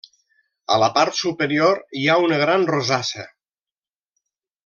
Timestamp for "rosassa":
2.73-3.27